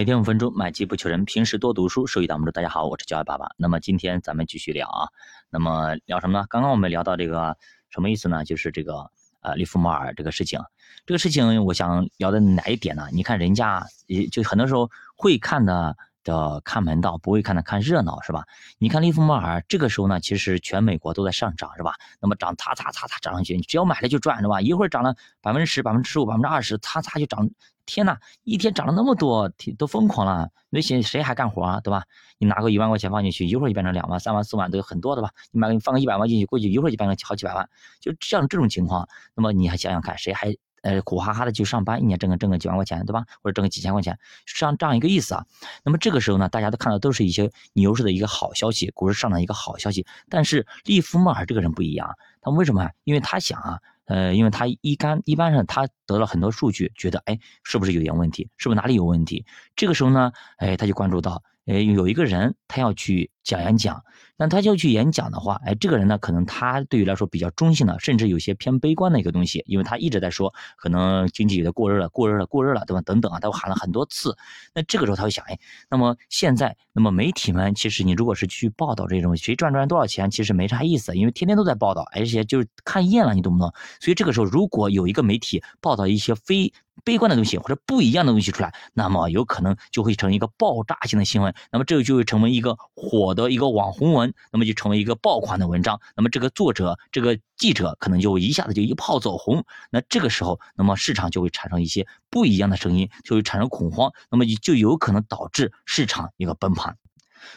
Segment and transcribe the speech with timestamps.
[0.00, 1.26] 每天五分钟，买基不求人。
[1.26, 2.50] 平时多读书，收益挡不住。
[2.50, 3.50] 大家好，我是教爱爸爸。
[3.58, 5.08] 那么今天咱们继续聊啊。
[5.50, 6.46] 那么聊什么呢？
[6.48, 7.54] 刚刚我们聊到这个
[7.90, 8.42] 什么意思呢？
[8.42, 9.10] 就是这个
[9.42, 10.58] 呃利弗莫尔这个事情。
[11.04, 13.08] 这个事情我想聊的哪一点呢？
[13.12, 15.94] 你看人家也就很多时候会看的。
[16.24, 18.44] 的看门道，不会看的看热闹，是吧？
[18.78, 21.94] 你看利弗莫尔这个时候呢，其实全美国都在上涨，是吧？
[22.20, 24.60] 那么涨，擦擦擦擦涨上去，你只要买了就赚，是吧？
[24.60, 27.48] 一会儿涨了百分之十、百分之十五、百分之二十，擦擦就涨，
[27.86, 30.50] 天呐，一天涨了那么多，都疯狂了。
[30.68, 32.04] 那些谁还干活啊，对吧？
[32.38, 35.30] 你拿个一万块钱放进去，一会儿就变成两万、三万、四万，都有很多的吧？
[35.50, 40.54] 你买个放个一百万进去，估计一会儿就变成好几百万，就像这种情况，那么你还想想看，谁还？
[40.82, 43.24] 呃，苦哈哈的去上班，一年挣个挣个几万块钱，对吧？
[43.42, 45.44] 或者挣个几千块钱，像这样一个意思啊。
[45.84, 50.06] 那么这个时候呢，大家都看到都是一些牛市的一个好消息，股市上涨一个好消息。
[50.28, 52.90] 但是利弗莫尔这个人不一样，他为什么？
[53.04, 58.48] 因为他想啊，呃，因为他一干一般上他得了很多数据，觉得哎，是不是有点问题？
[58.56, 59.44] 是不是哪里有问题？
[59.76, 61.42] 这个时候呢，哎，他就关注到。
[61.66, 64.02] 哎，有一个人他要去讲演讲，
[64.36, 73.00] 那他就去演讲的话，哎，这个人呢，可能他对于来说比较中性的，甚至有些偏悲观的一个东西，因为他一直在说，可能经济有点过热了，过热了，过热了，对吧？
[73.02, 74.36] 等等啊，他喊了很多次。
[74.74, 83.72] 那这个时候他会想，哎，那么现在，那么媒体们其实你如果是去报道这种谁赚赚多少钱，其实没啥意思，因为天天都在报道，而且就是看厌了，你懂不懂？
[84.00, 106.96] 所以这个时候，如果有一个媒体报道一些非悲观的东西或者不一样的东西出来，那么有可能就会成一个爆炸性的新闻，那么这个就会成为一个火我的一个网红文，那么就成为一个爆款的文章，那么这个作者、这个记者可能就一下子就一炮走红，那这个时候，那么市场就会产生一些不一样的声音，就会产生恐慌，那么就有可能导致市场一个崩盘。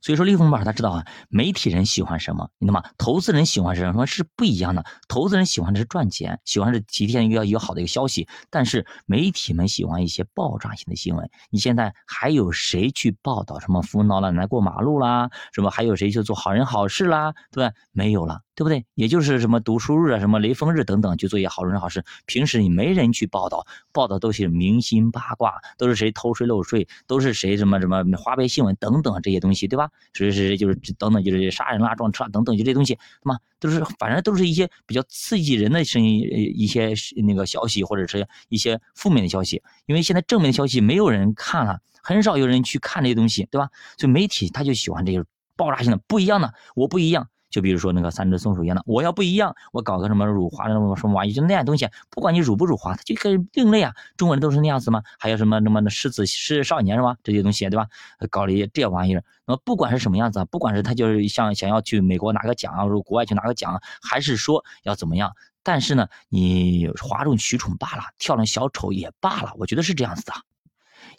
[0.00, 2.82] 所以说，利弗莫尔他知道啊，媒体人喜欢什么，你懂吗？
[2.98, 4.84] 投资人喜欢什么什么是不一样的。
[5.08, 8.28] 投资人喜欢的是赚钱，喜欢是提前遇到一个好的一个消息。
[8.50, 11.28] 但是媒体们喜欢一些爆炸性的新闻。
[11.50, 15.30] 你现在还有谁去报道什么扶老奶奶过马路啦？
[15.52, 17.34] 什么还有谁去做好人好事啦？
[17.50, 17.74] 对吧？
[17.92, 18.45] 没有了。
[18.56, 18.86] 对不对？
[18.94, 22.02] 也就是什么读书日啊，什么雷锋日等等，就做一些好人好事。
[22.24, 29.90] 平时你没人去报道，报道都是明星八卦，都是谁偷税漏税，都是谁什么什么花呗新闻等等这些东西，对吧？
[30.14, 33.38] 是是就是等等就是杀人啦、撞车等等就这些东西，对吗？
[33.60, 36.22] 都是反正都是一些比较刺激人的声音，
[36.54, 36.94] 一些
[37.26, 39.62] 那个消息或者是一些负面的消息。
[39.84, 43.68] 因为现在正面的消息没有人看了，很少有人去看这些东西，对吧？
[43.98, 45.22] 所以媒体他就喜欢这些
[45.56, 47.28] 爆炸性的、不一样的，我不一样。
[47.56, 53.94] 就比如说那个三只松鼠一样的，我要不一样，我搞个什么辱华的什么什么玩意，就那样东西，不管你辱不辱华，它就可以另类啊。
[54.18, 55.02] 中国人都是那样子吗？
[55.18, 57.16] 还有什么什么的狮子狮少年是吧？
[57.22, 57.86] 这些东西对吧？
[58.28, 70.34] 搞了一些这玩意儿，那么不管是什么样子，不管是他就是想想要去美国拿个奖啊，或者国外去拿个奖，还是说要怎么样，但是呢，你哗众取宠罢了，跳梁小丑也罢了，我觉得是这样子的，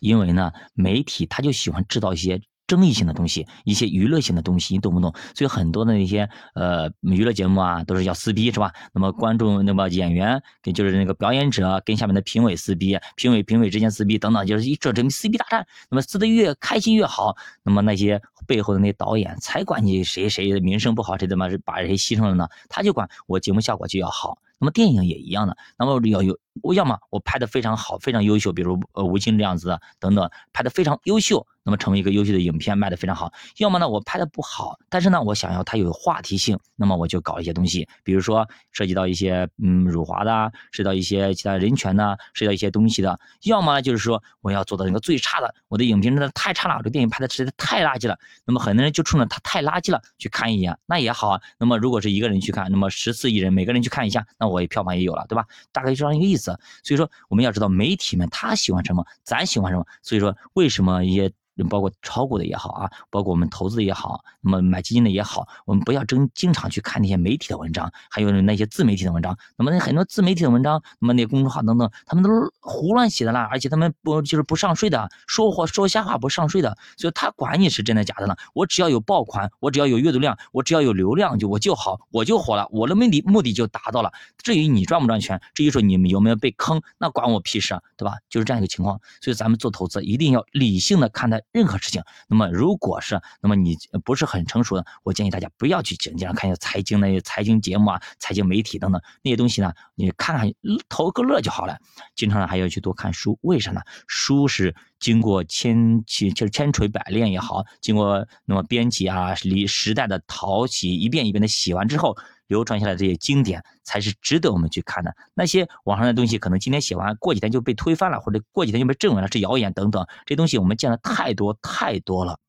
[0.01, 2.39] 因为呢，媒体他就喜欢制造一些。
[2.67, 5.13] 争议性的东西，一些娱乐性的东西，你懂不懂？
[5.33, 8.73] 所以很多的那些呃娱乐节目啊，都是要撕逼，是吧？
[8.93, 15.65] 那么观众，那么演员跟就是那个表演者跟下面的评委撕逼，评委评委之间撕逼等等，就是一这这撕逼大战。
[15.89, 22.47] 那么撕的越开心越好，那么那些背后的那些导演才管你谁谁名声不好，谁他妈是把谁牺牲了呢？
[22.67, 24.37] 他就管我节目效果就要好。
[24.59, 31.45] 那么电影也一样的，那么要有我要么我拍的非常好，非常优秀，比如呃吴京这样子的等等，拍的非常优秀。
[31.63, 51.41] 那么成为一个优秀的影片卖的非常好，要么呢我拍的不好，但是呢我想要它有话题性，那么我就搞一些东西，比如说涉及到一些嗯辱华的，涉及到一些其他人权的，涉及到一些东西的，要么呢就是说我要做到那个最差的，我的影评真的太差了，这个电影拍的实在太垃圾了，那么很多人就冲着它太垃圾了去看一眼，那也好啊。
[51.59, 55.45] 那么如果是一个人去看，那么十四亿人每个人去看一下，那我票房也有了，对吧？
[55.71, 56.57] 大概就这样一个意思。
[56.83, 59.85] 所以说我们要知道媒体们他喜欢什么，咱喜欢什么。
[60.01, 61.31] 所以说为什么也。
[61.65, 69.37] 包括炒股的也好啊，包括我们投资的也好，那么买基金的也好，我们不要经经常去看那些媒体的文章，还有那些自媒体的文章。
[69.57, 78.35] 那么那很多自媒体的文章，那么那公众号等等，他们都是胡乱写的啦，而且他们不就是不上税的，说话说瞎话不上税的，所以他管你是真的假的呢？
[78.53, 84.11] 我只要有爆款，我只要有阅读量，我只要有流量就我就好，我就火了，我的目的目的就达到了。
[84.37, 88.17] 至于你赚不赚钱，至于说你们有没有被坑，那关我屁事啊，对吧？
[88.29, 88.99] 就是这样一个情况。
[89.21, 91.41] 所以咱们做投资一定要理性的看待。
[91.51, 100.51] 任何事情，那么如果是，那么你不是很成熟的，我建议大家不要去经常看一些财经那些财经节目啊、财经媒体等等那些东西呢，你看看
[100.89, 101.77] 投个乐就好了。
[102.15, 103.81] 经常呢还要去多看书，为啥呢？
[104.07, 112.17] 书是经过千千就是千锤百炼也好，经过那么编辑啊、离时代的淘洗，一遍一遍的洗完之后。
[112.47, 115.15] 流传下来这些经典才是值得我们去看的。
[115.33, 120.07] 那些网上的东西，可能今天写完，过几天就被推翻了，或者过几天就被证伪了，是谣言等等。
[120.25, 122.39] 这东西我们见了太多太多了。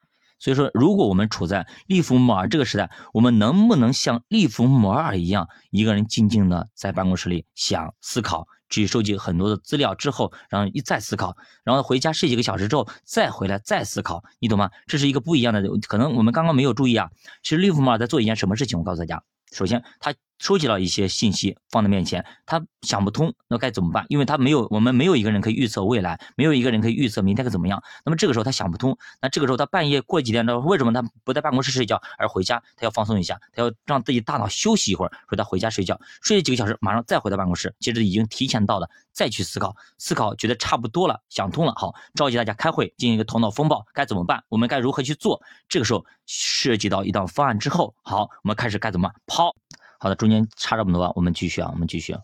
[0.41, 14.71] 所以说，如果我们处在利弗莫尔这个时代，我们能不能像利弗莫尔一样，一个人静静的在办公室里想思考，去收集很多的资料之后，然后一再思考，然后回家睡几个小时之后再回来再思考，你懂吗？
[14.87, 15.61] 这是一个不一样的。
[15.89, 17.11] 可能我们刚刚没有注意啊，
[17.43, 18.79] 其实利弗莫尔在做一件什么事情？
[18.79, 20.15] 我告诉大家，首先他。
[20.39, 24.07] 收集了一些信息放在面前，他想不通，那该怎么办？
[24.09, 27.83] 因为他没有，我们没有一个人可以预测未来，没有一个人可以预测明天该怎么样。
[28.05, 30.59] 那么这个时候他想不通，那这个时候他半夜过几天，呢？
[30.61, 32.63] 为什么他不在办公室睡觉，而回家？
[32.77, 44.43] 他要放松一下，他要让自己大脑休息一会儿，说他回家睡觉，睡几个小时，马上再回到办公室，其实已经提前到了，再去思考，思考觉得差不多了，想通了，好，召集大家开会，进行一个头脑风暴，该怎么办？
[44.49, 45.43] 我们该如何去做？
[45.69, 49.55] 这个时候涉及到一道方案之后，好，我们开始该怎么抛？
[49.99, 52.17] 好的，中间差这么多，我们继续啊，我们继续。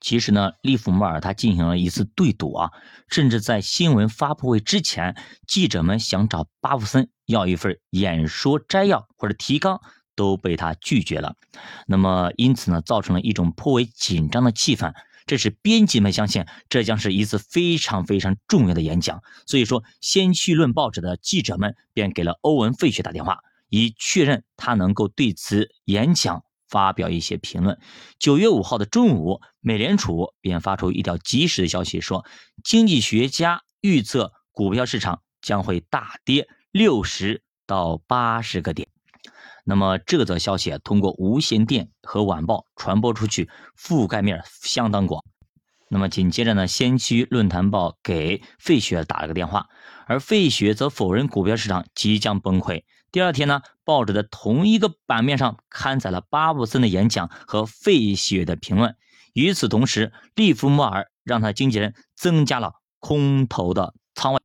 [0.00, 2.72] 其实呢，利弗莫尔他进行了一次对赌啊，
[3.08, 5.16] 甚至在新闻发布会之前，
[5.46, 9.80] 记者们想找巴布森要一份演说摘要或者提纲，
[10.14, 11.36] 都被他拒绝了。
[11.86, 14.92] 那么因此呢，造成了一种颇为紧张的气氛。
[15.24, 23.38] 这是编辑们相信这将是一次非常非常重要的演讲，所以说《先驱论》报纸的记者们便给了欧文·费雪打电话，
[23.70, 26.44] 以确认他能够对此演讲。
[26.68, 27.78] 发表一些评论。
[28.18, 32.24] 九月五号的中午，美联储便发出一条及时的消息，说
[32.62, 38.88] 经济学家预测股票市场将会大跌六十到八十个点。
[39.64, 45.24] 那么这则消息啊，通过无线电和晚报传播出去，覆盖面相当广。
[45.88, 49.68] 那么紧接着呢，先驱论坛报给费雪打了个电话，
[50.06, 52.82] 而费雪则否认股票市场即将崩溃。
[53.14, 58.96] 第二天呢，报纸的同一个版面上刊载了巴布森的演讲和费雪的评论。
[59.34, 64.40] 与此同时，利弗莫尔让他经纪人增加了空头的仓位，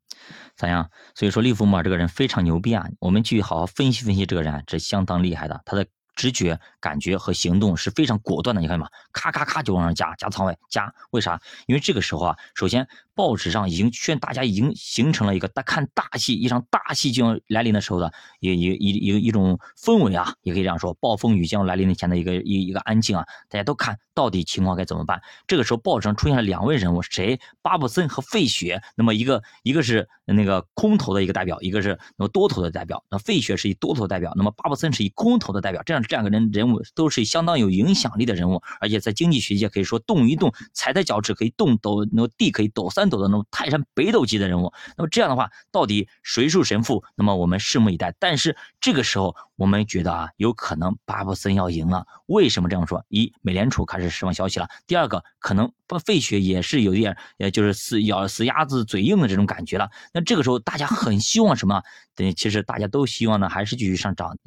[0.56, 0.92] 咋样？
[1.16, 2.86] 所以说，利弗莫尔这个人非常牛逼啊！
[3.00, 5.88] 我们去好好分析分析这个人，这相当厉害的，他的。
[6.15, 11.39] 直觉、感觉和行动是非常果断的，你看嘛，咔咔咔就往上加加仓位加，为啥？
[11.65, 12.89] 因为这个时候啊，首先
[13.19, 25.21] 报纸上已经劝大家已经形成了一个大看大戏，一场大戏就要来临的时候的一一一一一种氛围啊，也可以这样说，暴风雨将要来临的前的一个一一个安静啊，大家都看到底情况该怎么办。
[25.48, 27.42] 这个时候报纸上出现了两位人物，谁？
[27.62, 28.81] 巴布森和费雪。
[28.95, 33.04] 那么一个一个是那个空头的一个代表，一个是那么多头的代表。
[33.12, 36.01] 那费雪是以多头代表，那么巴布森是以空头的代表，这样。
[36.01, 44.72] 这两个人人物都是相当有影响力的人物，而且在经济学界可以说动一动，踩在脚趾可以动抖，那么地可以抖三斗的那种泰山北斗级的人物。
[44.98, 47.04] 那么这样的话，到底谁胜神负？
[47.16, 48.14] 那么我们拭目以待。
[48.20, 52.06] 但是这个时候，我们觉得啊，有可能巴布森要赢了。
[52.28, 53.04] 为什么这样说？
[53.10, 59.90] 一，美联储开始释放消息了；第二个，可能不费雪也是有点，呃，就是死咬死鸭子嘴硬的这种感觉了。
[60.14, 61.82] 那这个时候，大家很希望什么？
[62.16, 64.38] 等其实大家都希望呢，还是继续上涨。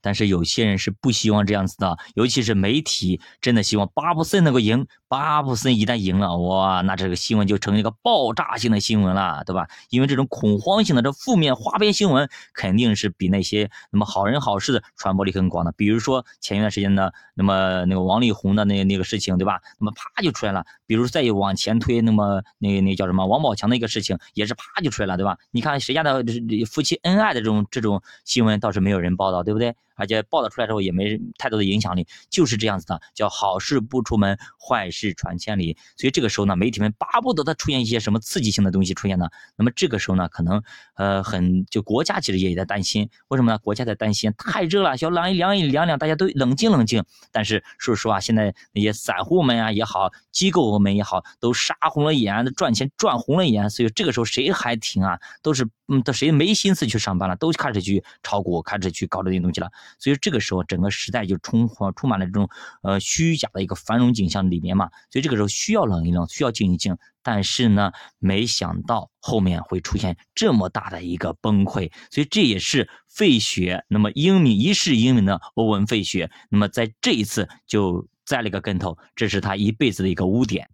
[0.00, 4.86] 但是有些人是不希望这样子的，尤其是媒体，真的希望巴布森能够赢。
[5.08, 9.68] 巴布森一旦赢了，哇，那这个新闻就成一个爆炸性的新闻了，对吧？
[9.90, 15.72] 因为这种恐慌性的这负面花边新闻，肯定是比那些那么好人好事的传播力更广的。
[15.72, 19.60] 比如说前一段时间的那么那个王力宏的那那个事情，对吧？
[19.78, 20.64] 那么啪就出来了。
[20.92, 25.38] 比如再往前推，那么那那叫什么王宝强的一个事情，也是啪就出来了，对吧？
[25.50, 26.22] 你看谁家的
[26.70, 29.74] 夫妻恩爱的这种这种新闻倒是没有人报道，对不对？
[30.02, 35.76] 而且报道出来之后也没太多的影响力，就是这样子的，叫好事不出门，坏事传千里。
[35.96, 39.28] 所以这个时候呢，媒体们巴不得它出现一些什么刺激性的东西出现呢？
[39.56, 40.60] 那么这个时候呢，可能
[40.94, 43.58] 呃很就国家其实也在担心，为什么呢？
[43.58, 47.04] 国家在担心太热了，小冷一凉一凉凉，大家都冷静冷静。
[47.30, 53.70] 但是说实话，现在那些散户们呀也好，机构们也好，都杀红了眼，赚钱赚红了眼。
[53.70, 55.18] 所以这个时候谁还停啊？
[55.42, 59.70] 都是嗯，都谁没心思去上班了，都开始去炒股，开始去搞这些东西了。
[59.98, 62.48] 所以这个时候，整个时代就充充满了这种
[62.82, 64.90] 呃虚假的一个繁荣景象里面嘛。
[65.10, 66.96] 所以这个时候需要冷一冷，需要静一静。
[67.24, 71.92] 但是呢，没想到后面会出现这么大的一个崩溃。
[72.10, 80.68] 所以这也是费雪那么英明一世英明的欧文费雪，那么在这一次就栽了一个跟头，这是他一辈子的一个污点。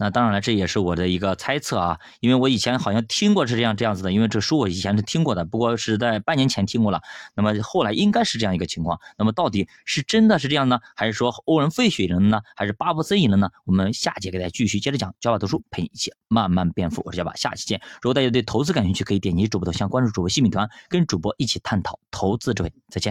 [0.00, 7.02] 那当然了，这也是我的一个猜测啊，因为我以前好像听过是这样这样子的，因为这书我以前是听过的，不过是在半年前听过了。
[7.34, 8.98] 那么后来应该是这样一个情况。
[9.18, 13.50] 那么到底是真的是这样呢，还是说欧文费雪赢了呢，还是巴布森赢了呢？
[13.66, 15.14] 我们下节给大家继续接着讲。
[15.20, 17.78] 教爸读书陪你一起慢慢变富，我是教爸，下期见。
[18.00, 22.72] 如果大家对投资感兴趣，可以点击主播头像关注主播新米团，跟主播一起探讨投资智慧。
[22.88, 23.08] 再见。